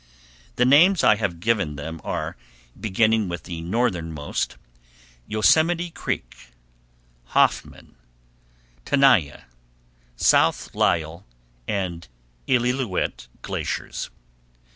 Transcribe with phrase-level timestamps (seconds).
[0.55, 2.35] The names I have given them are,
[2.79, 4.57] beginning with the northern most,
[5.27, 6.47] Yosemite Creek,
[7.25, 7.93] Hoffman,
[8.83, 9.43] Tenaya,
[10.15, 11.23] South Lyell,
[11.67, 12.07] and
[12.47, 14.09] Illilouette Glaciers.